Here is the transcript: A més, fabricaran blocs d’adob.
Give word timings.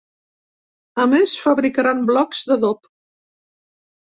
A 1.03 1.05
més, 1.11 1.33
fabricaran 1.41 2.01
blocs 2.09 2.41
d’adob. 2.49 2.91